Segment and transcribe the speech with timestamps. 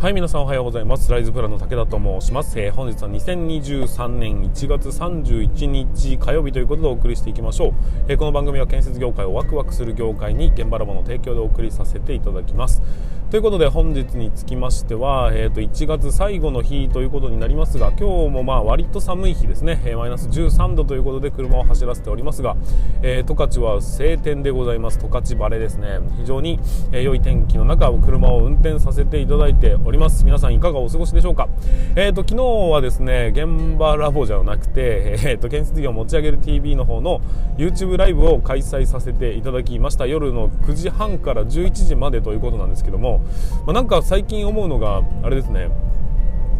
[0.00, 1.10] はい皆さんおはようございます。
[1.10, 7.74] ライズプラの武田と申します、えー、本日は2023年1月31日火曜日ということでお送りしていきましょう、
[8.06, 12.80] えー、この番組は建設業界をワクワクする業界に現場ラボの提供でお送りさせていただきます。
[13.30, 22.56] ということで本日につきましては、えー、と1月最後の日ということになりますが今日もまあ割と寒い日ですね、え、マイナス13度ということで車を走らせておりますが、
[23.02, 24.98] えー、十勝は晴天でございます。
[24.98, 25.98] 十勝晴れですね。
[26.16, 26.58] 非常に、
[26.90, 30.24] え、良い天気の中車を運転させていただいております。
[30.24, 31.50] 皆さんいかがお過ごしでしょうか？
[31.96, 37.20] え、ー、と昨日はですね現場ラボじゃなくてえっ、ー、と建設業を持ち上げる TV の方の
[37.58, 40.06] YouTube ライブを開催させていただきました。
[40.06, 43.17] 夜の9時半から11時までということなんですけども
[43.66, 45.68] まあ、なんか最近思うのがあれですね。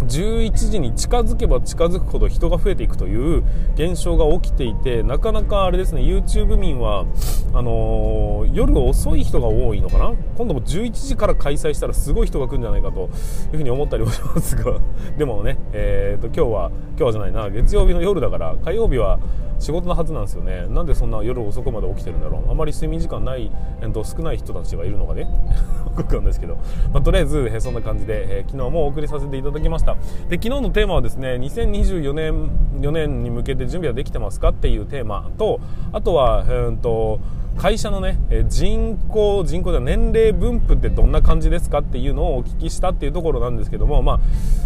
[0.07, 3.43] 11時に近づけば近づくほど人が増えていくという
[3.75, 7.05] 現象が起きていてなかなかあれですね YouTube 民は
[7.52, 10.15] あのー、夜遅い人が多いのかな？
[10.37, 13.10] 今度も11時から開催したらすごい人が来るんじゃないかと
[13.52, 14.79] いうふうに思ったりもしますが。
[15.16, 19.19] でもね、えーと、今日は今日はじゃないな月曜日の夜だから火曜日は
[19.59, 20.66] 仕事のはずなんですよね。
[20.68, 22.51] なんでそんな夜遅くまで起きてるんだろう。
[22.51, 25.26] あまり睡眠時間ない、えーと、少ない人たちがいるのがね
[25.96, 26.56] 僕なんですけど、
[26.92, 29.96] まあ、とりあえず、えー、そんな感じで、えー、昨日もお送りさせていただきました。
[30.29, 35.60] で昨日のテーマはですね2024年4年に向けて準備はできてますかっていうテーマと
[35.92, 37.18] あとは、えーと
[37.59, 44.20] 会社のね人口人口では年齢分布ってどんな感じですかっていうのをお聞きしたっていうところなんですけどもまあ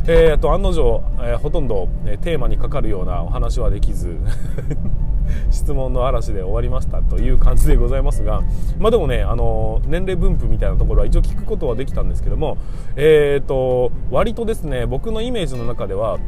[0.07, 4.17] えーと、案の定、えー、ほとんど、えテーマにかかるようなお話はできず
[5.51, 8.43] 質問の嵐で終わりましたという感じでございますが、
[8.79, 12.59] まあ、でもね、あの年齢分布みたいなところは一応聞くことはできたんですけども、
[12.97, 16.19] えーと割とですね僕のイメージの中では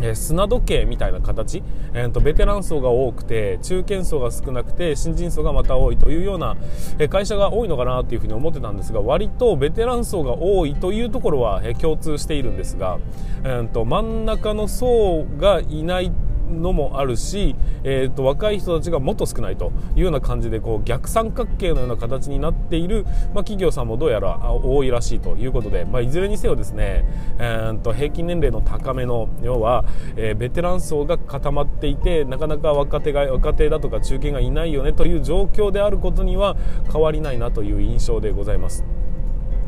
[0.00, 1.62] え砂時計みたいな形、
[1.94, 6.56] えーと、ベテラン層が多くて中堅層が少なくて新人層がまた多いというような、
[6.98, 12.98] え会社が多いのかなというふうに思ってたんですが割とベテラン層が多いというところは、え共通しているんですが、
[13.44, 16.12] えーと真ん中の層がいない
[16.50, 27.04] のもあるし、えーと、若い人たちがもっと少ないというような感じでこう逆三角形のような形になっている、まあ、企業さんもどうやら多いらしいということで、まあ、いずれにせよですね、
[27.38, 29.84] えーと、平均年齢の高めの要は、
[30.16, 36.56] えー、ベテラン層が固まっていてなかなか若手が若手だとか中堅がいないよねという状況であることには
[36.92, 38.99] 変わりないなという印象でございます。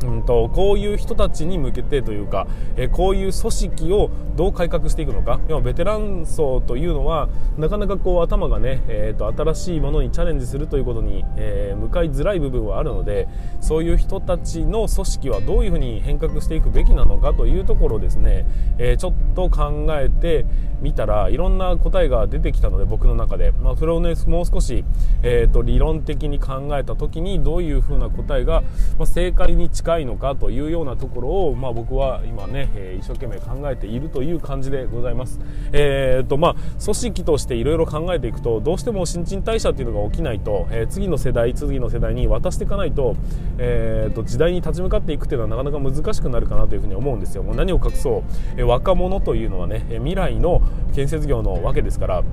[0.03, 5.39] うんと、こういう人たちに向けてというか、えこういう組織をどう改革していくのか。
[5.47, 13.27] 要はベテラン層というのはなかなかこう頭がね、えーと、新しいものにチャレンジするということに、えー、向かいづらい部分はあるので
[13.61, 18.45] そういう人たちの組織はどういうふうに変革していくべきなのかというところをですね、
[18.77, 20.45] えー、ちょっと考えて
[20.83, 24.83] みたらいろんな答えが出てきたので僕の中で、まあ、それをねもう少し、
[25.23, 28.61] えーと、理論的に考えた時にどういうふうな答えが、
[28.99, 35.39] まあ、正解に近いのかというようなところを、まあ、僕は今ね、えー、一生懸命考えているという感じでございます。
[35.71, 43.15] えーとまあ、組織としていろいろ考えていくとどうしても新陳代謝っていうのが起きないと、えー、次の世代次の世代に渡していかないと,、
[43.57, 47.43] えーと、時代に立ち向かっていくっていうのはなかなか難しくなるかなというふうに思うんですよ。
[47.43, 48.23] もう何を隠そう、
[48.57, 50.61] えー、若者というのはね未来の
[50.93, 52.23] 建設業のわけですから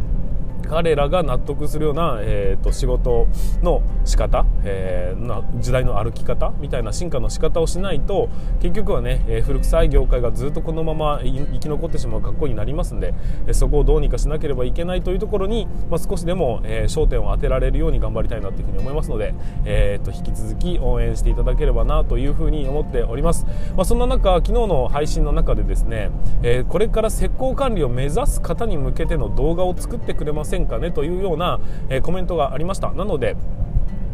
[0.70, 3.26] 彼らが納得するような、えーと、仕事
[3.60, 8.28] の仕方、えー、な時代の歩き方みたいな進化の仕方をしないと
[8.62, 13.14] 結局はね、えー、古臭い業界がずっとこのまま生き残ってしまう格好になりますんで、
[13.48, 23.44] えー、そこをどうにかしなければいけないというところに、まあ、少しでも、え焦点を当てられるように頑張りたいなというふうに思いますので、えーと、引き続き応援していただければなというふうに思っております、
[23.75, 26.10] まあ、そんな中昨日の配信の中でですね、
[26.44, 32.93] えこれから施工管理を目指す方に向けての動画を作ってくれませんかねというような、えー、コメントがありました。
[32.93, 33.37] なので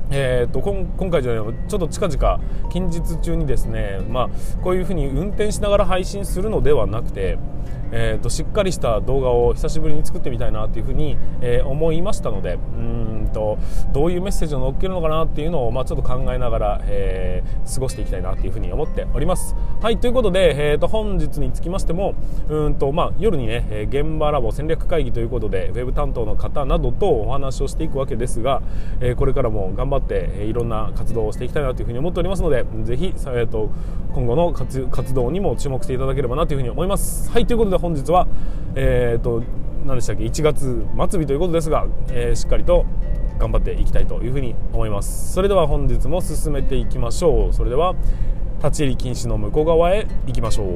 [0.09, 2.41] えーと、今回じゃないちょっと近々
[2.71, 4.29] 近日中にですね、まあ、
[4.63, 7.39] こういうふうに運転しながら配信するのではなくて、
[7.93, 13.59] えーと、しっかりした動画を久しぶりに作ってみたいなというふうに、えー、思いましたのでうんと
[13.93, 19.55] どういうメッセージを載っけるのかなっていうのを、まあ、ちょっと考えながら、えー、過ごしていきたいなというふうに思っております。
[19.81, 22.15] はいということで、えーと、本日につきましても
[22.49, 28.63] うんと、まあ、夜にね現場ラボ戦略会議ということでウェブ担当の方などとお話をしていくわけですが、
[29.01, 33.71] えー、これからも頑張って、いろんな活動をしていきたいなというふうに思っておりますのでぜひ、えーと、
[34.15, 37.31] 今後の活動にも注目していただければなというふうに思います。
[37.31, 38.27] はいということで本日は、
[38.75, 39.43] えーと、
[39.85, 42.85] 何でしたっけ1月末日ということですが、えー、しっかりと
[43.39, 45.33] 頑張っていきたいというふうに思います。
[45.33, 47.53] それでは本日も進めていきましょう。
[47.53, 47.95] それでは
[48.59, 50.67] 立ち入り禁止の向こう側へ行きましょう。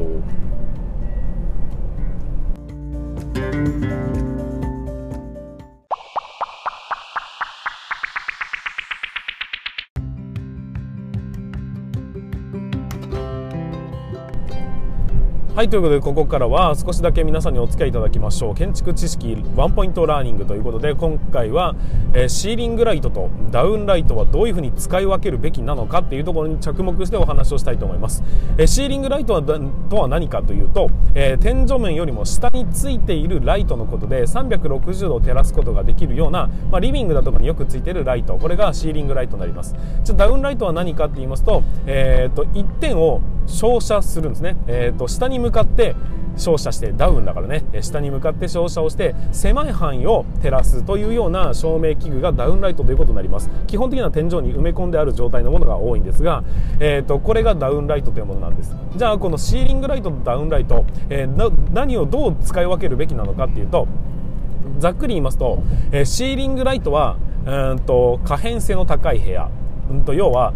[15.61, 18.55] はいということでここからは少しだけ皆さんにお付き合いいただきましょう。
[18.55, 21.75] 建築知識ワンポイントラーニングということで今回は、
[22.15, 28.25] えー、シーリングライトとダウンライトはどういうふうに使い分けるべきなのかっていうところに着目してお話をしたいと思います、
[28.57, 39.77] えー、シーリングライトはとは何かというと、えー、天井面よりも下についているライトのことで360度照らすことができるような、まあ、リビングだとかによくついているライトこれがシーリングライトになります。
[40.05, 43.21] じゃダウンライトは何かって言いますと,、えーと、一点を
[43.51, 45.95] 照射するんですね、えーと下に向かって
[46.37, 47.65] 照射してダウンだからね。
[47.83, 53.51] 下に向かって照射をして狭い範囲を照らすというような照明器具がダウンライトということになります。
[53.67, 56.43] 基本的には天井に埋め込んである状態のものが多いんですが、
[56.79, 58.75] えーと、これがダウンライトというものなんです。
[58.97, 63.87] じゃあこのシーリングライトとダウンライト、えー、何をどう使い分けるべきなのかっていうと
[64.79, 65.63] ざっくり言いますと、
[65.93, 67.17] えー、シーリングライトは
[67.47, 69.51] うんと可変性の高い部屋、
[69.91, 70.55] うんと要は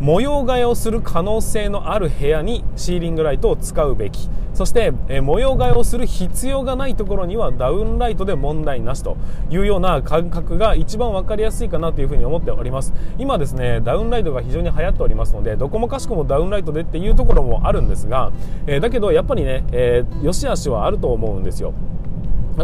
[0.00, 4.28] 模様替えをする可能性のある部屋にシーリングライトを使うべき。
[4.54, 9.16] そして、え模様替えをする必要がないところにはダウンライトで問題なしと
[9.50, 12.92] いうような感覚が一番分かりやすいかなというふに思っております。
[13.18, 18.30] 今ですねダウンライトが非常に流行っておりますのでどこもかしこもダウンライトでっていうところもあるんですが、
[18.66, 21.72] えだけどやっぱりね、えー、良し悪しはあると思うんですよ。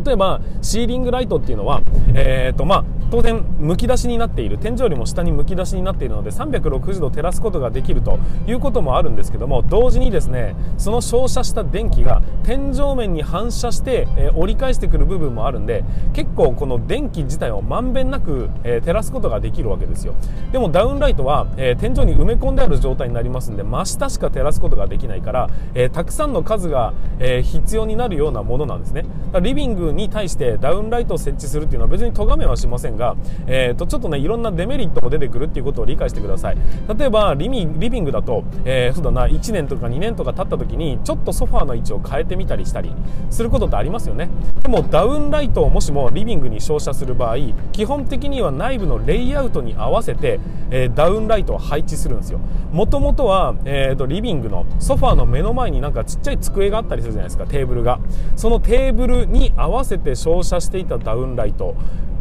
[0.04, 1.80] 例えばシーリングライトっていうのは、
[2.14, 20.14] えーとまあ、当然むき出しになっている天井よりも下にむき出しになっているので360度照らすことができるということもあるんですけども同時にですねその照射した電気が天井面に反射して、えー、折り返してくる部分もあるんで結構この電気自体をまんべんなく、えー、照らすことができるわけですよ。
[20.52, 29.04] でもダウンライトは、えー、天井に埋め込んである状態になりますんで真下しか照らすことができないから、えたくさんの数が、え必要になるようなものなんですね。
[29.40, 33.16] リビングに対してダウンライトを設置するっていうのは別に咎めはしませんが、
[33.46, 36.58] えー、とちょっとねいろんなデメリットも出てくるっていうことを理解してください。
[36.98, 42.92] 例えばリビングだと、えー、そうだな1年とか2年とか経った時にちょっとソファーの位置を変えてみたりしたり
[43.30, 44.28] することってありますよね。
[44.62, 47.36] でもダウンライトをもしもリビングに照射する場合
[47.72, 50.40] 基本的には内部のレイアウトに合わせて、
[50.70, 52.40] えー、ダウンライトを配置するんですよ。
[52.72, 58.00] もともとは、えーと、リビングのソファーの目の前になんかちっちゃい机があったりするじゃないですかテーブルが。
[58.36, 61.74] そのテーブルに合わせて照射していたダウンライト。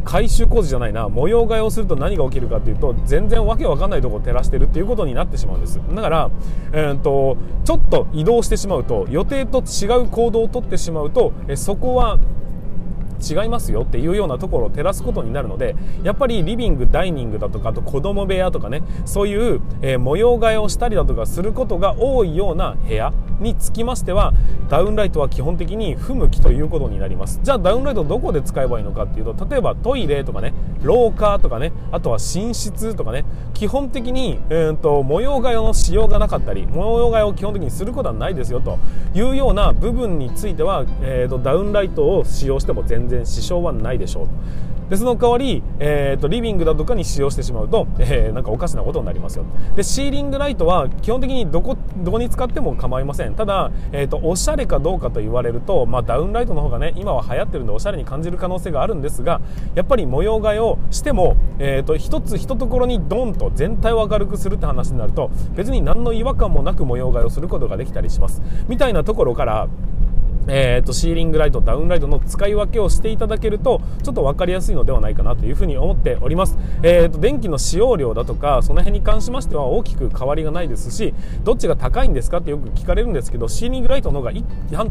[0.04, 1.08] 改修工事じゃないな。
[1.08, 5.80] 模様替えをすると何が起きるかっていうと全然わけわかんないところを照らしてるっていうことになってしまうんです。
[5.94, 6.30] だから、
[6.72, 12.18] えーと、ちょっと移動してしまうと予定と違う行動をとってしまうとえそこは
[13.18, 24.34] 違いますよっていうようなところを照らすことになるのでやっぱりリビングダイニングだとかあと子供部屋とかねそういう、えー、模様替えをしたりだとかすることが多いような部屋につきましては
[24.68, 27.40] ダウンライトは基本的に不向きということになります。
[27.42, 33.24] じゃあダウンライトどこで使えばいいのかっていうと例えばトイレとかね廊下とかねあとは寝室とかね
[33.54, 38.78] 基本的に、えーと、模様替えのしようがなかったり模様替えを基本的にすることはないですよと
[39.14, 44.28] いうような部分については、えーとダウンライトを使用しても全然然支障はないでしょう
[44.90, 49.44] でその代わり、えーと、リビングだとかに使用してしまうと、えー、なんかおかしなことになりますよ
[49.76, 53.34] でシーリングライトは基本的にどこどこに使っても構いません。
[53.34, 59.40] ただ、えーと、おしゃれかどうかと言われると、まあ、ダウンライトの方がね今は流行ってるんでおしゃれに感じる可能性があるんですが
[59.74, 68.42] やっぱり模様替えをしても、えーと、一つ一ところにドンと全体を明るくするって話になると別に何の違和感もなく模様替えをすることができたりします。
[68.68, 69.68] みたいなところから
[70.48, 81.14] えーと、シーリングライト、ダウンライトの使い分けをしていただけるとちょっと分かりやすいのではないかなというふうに思っております、えーと、電気の使用量だとかその辺に関しましては大きく変わりがないですし
[81.44, 84.32] どっちが高いんですかってよく聞かれるんですけどシーリングライトの方が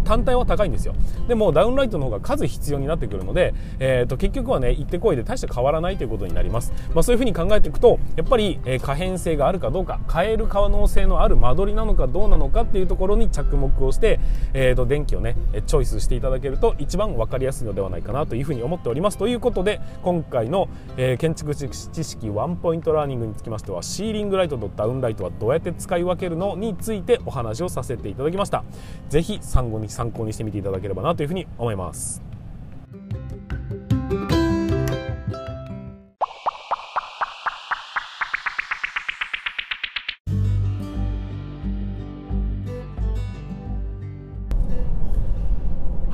[0.03, 0.95] 単体は高いんですよ。
[1.27, 14.19] でもダウンライトの方が数必要になってくるので、えーと、結局はね行ってこいで大して変わらないということになります、まあ、そういうふうに考えていくとやっぱり、え、可変性があるかどうか変える可能性のある間取りなのかどうなのかっていうところに着目をして、
[14.53, 15.35] えー、と電気をね
[15.65, 19.17] チョイスしていただけると一番分かりやすいのではないかなというふうに思っております。
[19.17, 21.67] ということで今回の、え、建築知
[22.03, 28.63] 識ワンポイントラーニングにつきましてはシーリングライトとダウンライトはどうやって使い分けるのについてお話をさせていただきました。
[29.09, 32.26] 是非参考に参考にしてみていただければなというふうに思います。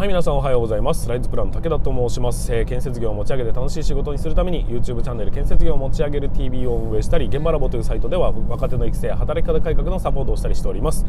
[0.03, 1.07] はい皆さんおはようございます。
[1.07, 11.05] ライズプランの武田と申します、えー、建設業を持ち上げて楽しい仕事にするために YouTube チャンネル建設業を持ち上げる TV を運営したり現場ラボというサイトでは若手の育成働き方改革のサポートをしたりしております、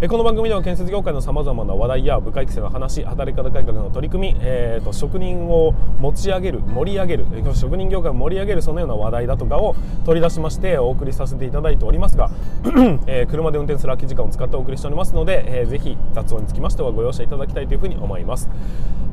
[0.00, 9.76] えー、この番組では建設業界のさまざまな話題や部下育成の話働き方改革の取り組み、えーと、職人を持ち上げる盛り上げる、えー、職人業界を盛り上げるそのような話題だとかを
[10.06, 12.30] 取り出しましてお送りさせていただいておりますが、
[13.06, 18.37] えー、車で運転する空き時間を使ってお送りしておりますので、えー、ぜひ雑音につきましてはご容赦いただきたいというふうに思います。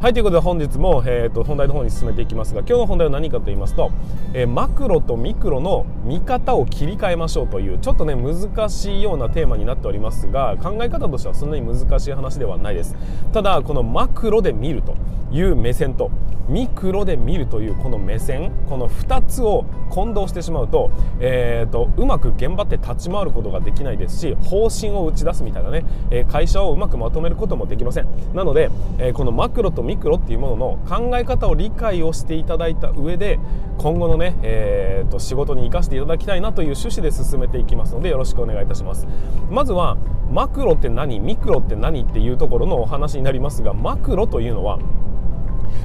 [0.01, 3.91] はいということで本日も、えーと、本題の方に進めていきますが今日の本題は何かと言いますと、
[4.33, 12.95] えー、マクロとミクロの見方を切り替えましょうというちょっとね難しいようなテーマになっておりますが考え方としてはそんなに難しい話ではないです。
[13.33, 14.95] ただこのマクロで見ると
[15.31, 16.11] いう目線と
[16.47, 28.07] ミクロで見るというこの目線この2つを混同してしまうと,、えーと、うまく現場って立ち回ることができないですし方針を打ち出すみたいなね、えー、会社をうまくまとめることもできません。
[28.33, 33.39] なので、えー、このマクロとミクロっていうものの考え方を理解をしていただいた上で
[33.77, 39.07] 今後のね、えーと、仕事に生かしていただきたいなという趣旨で進めていきますのでよろしくお願いいたします。
[39.49, 39.97] まずは
[40.31, 44.79] マクロって何ミクロって何っていうところのお話になりますがマクロというのは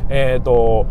[0.08, 0.86] えーと、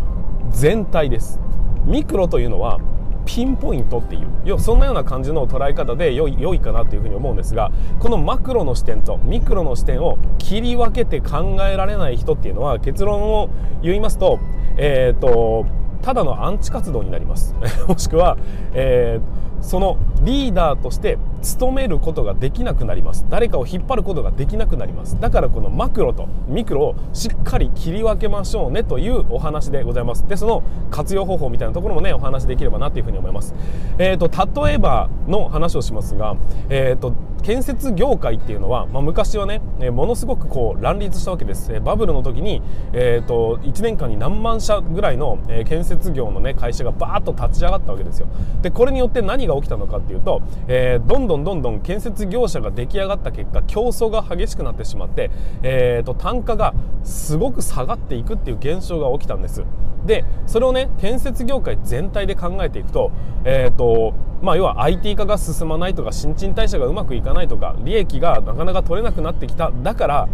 [0.51, 1.39] 全体です。
[1.85, 2.79] ミクロというのは
[3.25, 13.49] ピンポイントっていうそんなような感じの捉え方で良い良いかなというふうに思うんですがこのマクロの視点とミクロの視点を切り分けて考えられない人っていうのは結論を
[13.83, 14.39] 言いますと,、
[14.77, 15.67] えーと、
[16.01, 17.55] ただのアンチ活動になります。
[17.87, 18.37] もしくは、
[18.73, 23.25] えーそのリーダーとして務めることができなくなります。
[23.29, 25.19] 誰かを引っ張ることができなくなります。
[25.19, 30.27] だからこのマクロとミクロをしっかり切り分けましょうねというお話でございます。
[30.27, 33.53] でその活用方法みたいなところもねお話できればなというふうに思います。
[33.97, 36.35] えっ、ー、と例えばの話をしますが
[36.69, 42.61] えっ、ー、と建設業界っていうのは、まあ、昔はね、えものすごくこう乱立したわけです、えバブルの時に、
[42.93, 48.27] えーと、1年間に何万社ぐらいの、え建設業の、ね、会社がバーッと立ち上がったわけですよ。
[48.61, 55.31] でこれによって何が起きたのかっていうと、えー、どんどんどんどん建設業者が出来上がった結果競争が激しくなってしまって、
[55.63, 59.63] えーと、単価がすごく下がっていくっていう現象が起きたんです。
[60.05, 63.11] でそれをね建設業界全体で考えていくと,、
[63.43, 70.29] えーとまあ、要は IT 化が進まないとか新陳代謝がうまくいかないかないとか利益がなかなか取れなくなってきただから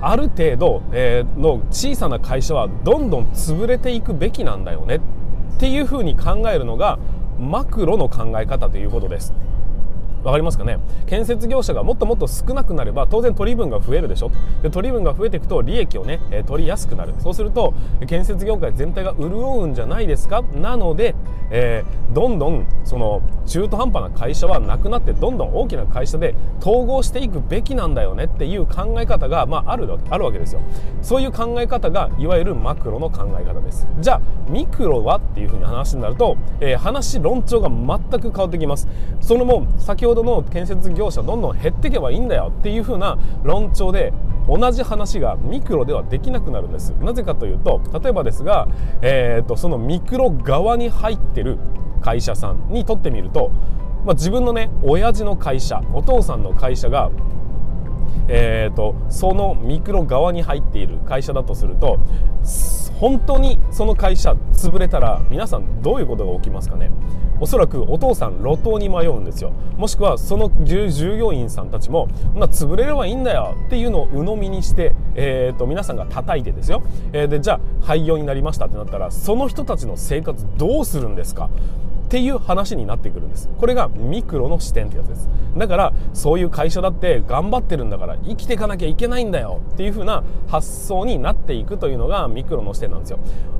[0.00, 5.00] ある程度、え、の小さな会社はどんどん潰れていくべきなんだよねっ
[5.58, 6.98] ていうふうに考えるのが
[7.38, 9.32] マクロの考え方ということです。
[10.26, 10.78] 分かりますかね？
[11.06, 14.32] 建設業者がもっともっと少なくなれば当然取り分が増えるでしょ？
[14.60, 17.14] で取り分が増えていくと利益をね、取りやすくなる。
[17.20, 17.74] そうすると
[18.08, 19.30] 建設業界全体が潤
[19.62, 20.42] うんじゃないですか？
[20.42, 21.14] なので、
[21.50, 28.24] えー、どんどんその中途半端な会社はなくなってどんどん大きな会社で統合していくべきなんだよね？
[28.24, 30.60] っていう考え方が、まあ、あるあるわけですよ。
[31.02, 33.86] そういう考え方がいわゆるマクロの考え方です。
[34.00, 35.18] じゃあミクロは？
[35.18, 38.88] っていうふうに話になると、えー、話論調が全く変わってきます。
[39.20, 44.14] そのも先ほどどの建設業者どんどん減っていけばいいんだよっていう風な論調で
[44.48, 46.90] 同じ話がミクロではできなくなるんです。
[47.00, 48.66] なぜかというと例えばですが、
[49.02, 51.58] えーと、そのミクロ側に入ってる
[52.00, 53.50] 会社さんにとってみると、
[54.04, 57.10] まあ、自分のね親父の会社お父さんの会社が
[58.28, 61.98] えーと、そのミクロ側に入っている会社だとすると
[62.98, 66.90] 本当にその会社潰れたら皆さんどういうことが起きますかね？
[67.38, 69.52] おそらくお父さん路頭に迷うんですよ。
[69.76, 81.50] もしくはその従業員さんたちもな潰れればいいんだよっていうのを鵜呑みにして、えーと、皆さんが叩いてですよ、えー、でじゃあ廃業になりましたってなったらその人たちの生活どうするんですか？
[82.06, 83.50] っていう話になってくるんです。
[83.58, 85.28] これがミクロの視点ってやつです。
[85.56, 89.60] だからそういう会社だって頑張ってるんだから生きていかなきゃいけないんだよ。
[89.72, 93.18] っていう風な発想になっていくというのがミクロの視点なんですよ。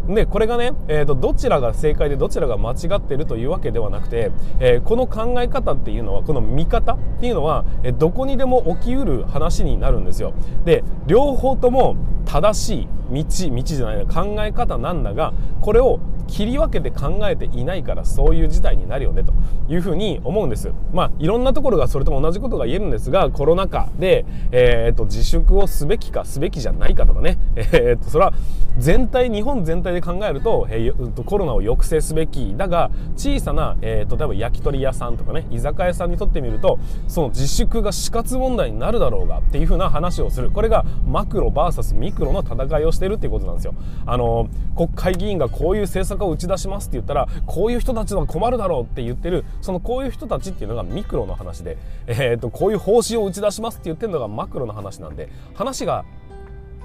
[0.08, 10.32] でこれがね、えーと、どちらが正解でどちらが間違ってるというわけではなくて、えー、この考え方っていうのはこの見方っていうのは、え、どこにでも起きうる話になるんですよ。
[10.64, 13.24] で両方とも正しい道
[13.56, 19.32] 道じゃない考え方なんだがこれを切り分けて考えていないからそういういう事態になるよねと
[19.68, 20.70] いうふうに思うんです。
[20.92, 28.32] まあいろんなところがそれとも同じことが言えるんですがコロナ禍で、えーと、自粛をすべきかすべきじゃないかとかね、 えーと、それは
[28.78, 36.78] 全体日本全体で考えると,、えー、コロナを抑制すべきだが小さな、えー、例えば焼き鳥屋さんとかね居酒屋さんにとってみると
[37.08, 40.50] その自粛が死活問題になるだろうがっていうふうな話をする。
[40.50, 43.74] これがマクロ VS ミクロの戦いをしてるっていうことなんですよ。
[44.04, 56.04] あの国会議員がこういう政策を打ち出しますって言ったらこういう人たちの困るだろうって言ってるそのこういう人たちっていうのがミクロの話で、えーと、こういう方針を打ち出しますって言ってるのがマクロの話なんで話が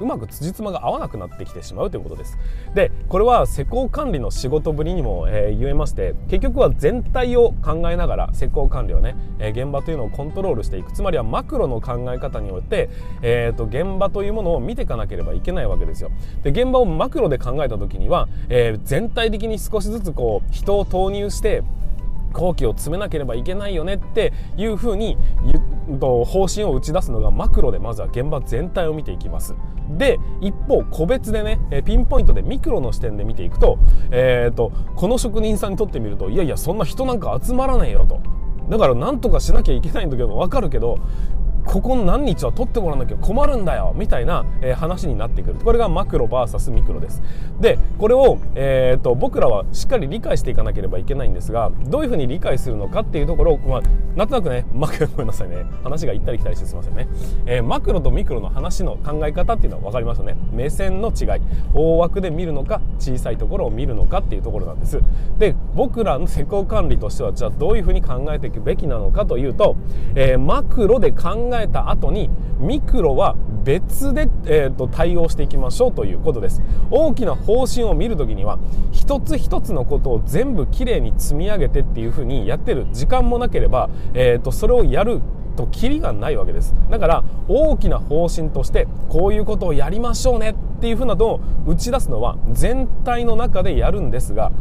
[0.01, 2.37] うまく辻褄が合わなくなってきてしまうということです。
[2.73, 10.91] でこれは施工管理の仕事ぶりにも、えー、言えまして結局は全体を考えながら施工管理はね、えー、現場というのをコントロールしていく。
[10.91, 12.89] つまりはマクロの考え方によって、
[13.21, 16.11] えーと、現場というものを見ていかなければいけないわけですよ。
[16.43, 21.63] で現場をマクロで考えた時には、えー、全体的に少しずつこう人を投入して
[22.31, 25.17] 工期を詰めなければいけないよねっていうふうに
[25.99, 29.55] 方針を打ち出すのがマクロでまずは現場全体を見ていきます。
[29.97, 33.77] で一方個別でねピンポイントでミクロの視点で見ていくと,、
[34.09, 38.21] えーと、この職人さんにとってみるといやいやそんな人なんか集まらねえよと。
[38.69, 40.97] だから何とかしなきゃいけないんだけど分かるけど
[41.65, 45.55] ここ何日は取ってもらわなきゃ困るんだよみたいな、えー、話になってくる。
[45.55, 47.21] これがマクロ VS ミクロです。
[47.59, 53.81] でこれを、えーと、僕らはしっかり理解していかなければいけないんですがどういうふうに理解するのかっていうところを、まあ、
[54.15, 55.65] なんとなくねマクロごめんなさいね。
[55.83, 57.07] 話が行ったり来たりしてすいませんね、
[57.45, 60.35] えー、マクロとミクロの話の考え方っていうのは分かりますよね。
[60.51, 61.41] 目線の違い。
[61.73, 64.99] 大枠で見るのか小さいところを見るのかっていうところなんです。
[65.37, 69.75] で僕らの施工管理としてはじゃあどういうふうに考えていくべきなのかというと、
[70.15, 72.29] えー、マクロで考ええた後に
[72.59, 76.61] ミクロは別で、えーと、対応していきましょうということです。
[76.89, 78.59] 大きな方針を見るときには
[78.91, 85.21] 一つ一つのことを全部きれいに積み上げてっていうふうにやってる時間もなければ、えーと、それをやる
[85.55, 86.73] とキリがないわけです。
[86.89, 94.51] だから大きな方針としてこういうことをやりましょうねっていうふうなのを打ち出すのは全体の中でやるんですが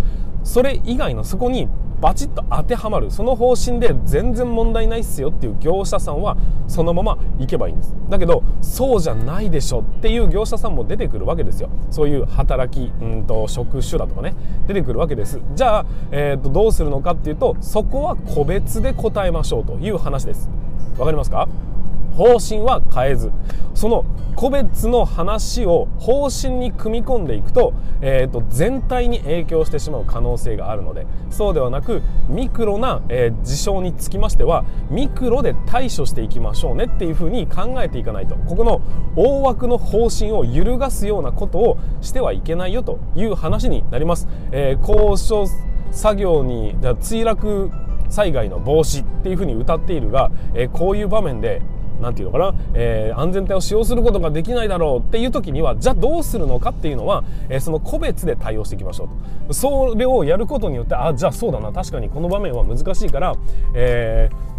[0.44, 1.68] それ以外のそこに
[2.00, 7.94] バチッと当てはまるその方針で全然問題ないっすよっていう業者さんはそのまま行けばいいんです。
[8.08, 11.68] だけどそうじゃないでしょっていう業者さんも出てくるわけですよ。
[11.90, 14.34] そういう働きうんと職種だとかね。
[14.66, 15.40] 出てくるわけです。
[15.54, 20.48] じゃあ、えー、とどうするのかっていうとそこは個別で答えましょうという話です。
[20.98, 21.48] わかりますか？
[22.14, 23.32] 方針は変えず
[23.74, 24.04] その
[24.36, 38.80] 個別の話を方針に組み込んでいくと,、えーと、全体に影響してしまう可能性があるのでそうではなくミクロな、えー、事象につきましてはミクロで対処していきましょうねっていうふうに考えていかないとここの
[39.16, 44.28] 大枠の方針を揺るがすようなことをしてはいけないよという話になります。
[44.52, 45.46] えー、交渉
[45.90, 47.70] 作業に墜落
[48.08, 51.62] 災害の防止っていうふうに歌っているが、えー、こういう場面で
[52.00, 59.08] 何て言うのかな、えー、安全帯を使用することができないだろうっていう時にはじゃあどうするのかっていうのは、えー、その個別で対応していきましょう
[59.48, 59.54] と。
[59.54, 61.72] それをやることによってあじゃあそうだな。
[61.72, 63.34] 確かにこの場面は難しいから、
[63.74, 64.50] えー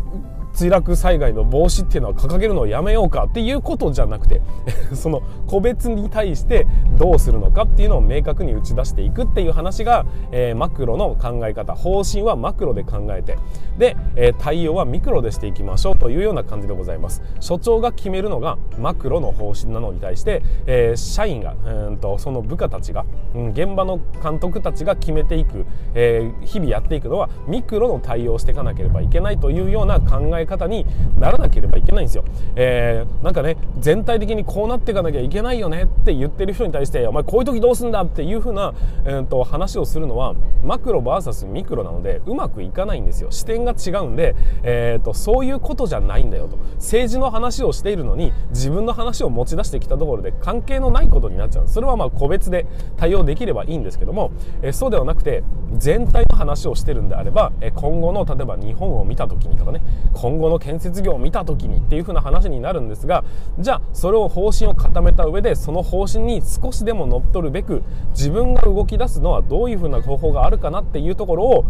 [0.54, 4.42] 墜落災害の防止っていうのは掲げるのをやめようかっていうことじゃなくて
[4.94, 13.38] その個別に対してどうするのかっていうのを明確に打ち出していくっていう話が、えー、マクロの考え方方針はマクロで考えて
[13.78, 17.22] で、えー、対応はミクロでしていきましょうというような感じでございます。
[17.40, 30.86] 所長が決めるのがマクロの方針なのに対して、えー、社員がうんとその部下たちが、うん、現場の監督たちが決めていく、え日々やっていくのはミクロの対応していかなければいけないというような考ええ方に
[31.20, 32.24] ならなければいけないんですよ。
[32.56, 38.74] えー、なんかね全体的にこうなっていかなきゃいけないよねって言ってる人に対してお前こういう時どうすんだっていう風な、
[39.06, 43.32] えーと、話をするのはマクロ VS ミクロなのでうまくいかないんですよ。
[43.32, 46.58] 視点が違うんで、えーと、そういうことじゃないんだよと。
[46.76, 51.68] 政治の話をしているのに自分の話を持ち出してきたところで関係のないことになっちゃう。
[51.68, 52.68] それはまあ個別で
[52.98, 55.44] 対応できればいいんですけども、えー、そうではなくて
[55.78, 59.82] 全体の話をしてるんであれば、え今後の例えば日本を見た時にとかね
[60.14, 63.24] 今後の建設業を見た時にっていう風な話になるんですが
[63.60, 71.66] じゃあそれを方針を固めた上でその方針に少しでも乗っ取るべく自分が動き出すのはどういうふうな方法があるかなっていうところを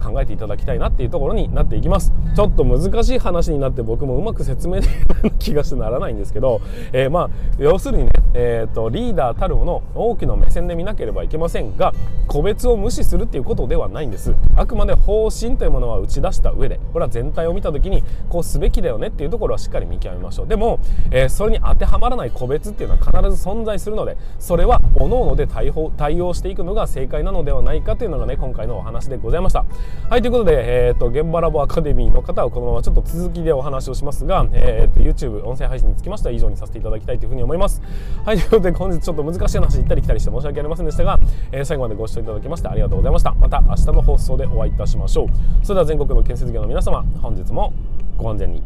[0.00, 2.12] 考えていただきたいなっていうところになっていきます。
[2.34, 4.88] ちょっと難しい話になって僕もうまく説明でき
[5.22, 6.60] る気がしてならないんですけど、
[6.92, 11.92] えー、まあ要するにね、えーと、リーダーたるもの大きな目線で見なければいけませんが
[12.26, 14.34] 個別を無視するっていうことではないんです。
[14.56, 20.46] あくまで方針というものは打ち出した上でこれは全体を見た時にこうすべきだよねっていうところはしっかり見極めましょう。
[20.46, 20.78] でも、
[21.10, 29.64] えー、それに当てはまらない個別っていうのは必ず存在するのでそれは各々で対応対応していくのが正解なのではないかというのがね今回のお話でございました。
[30.08, 37.80] はいということで、えーと、現場ラボアカデミーの方はこのままちょっと続きでお話をしますが、えーと、YouTube 音声配信につきましては以上にさせていただきたいというふうに思います。
[38.24, 41.18] はいということで本日ちょっと難しい話行ったり来たりして申し訳ありませんでしたが、
[41.52, 43.34] えー、最後までご視聴いただきましてありがとうございました。
[43.34, 45.28] また明日の放送でお会いいたしましょう。
[45.62, 47.72] それでは全国の建設業の皆様本日も
[48.16, 48.62] ご安全に。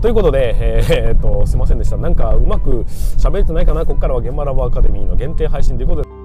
[0.00, 1.96] ということで、えー、っとすいませんでした。
[1.96, 2.84] なんかうまく
[3.18, 3.84] 喋れてないかな？
[3.84, 6.19] ここからは現場ラボアカデミーの限定配信ということで。